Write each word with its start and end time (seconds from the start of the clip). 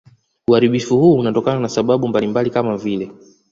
Uharibifu 0.47 0.97
huu 0.99 1.19
unatokana 1.19 1.59
na 1.59 1.69
sababu 1.69 2.07
mbalimbali 2.07 2.49
kama 2.49 2.77
vile 2.77 3.11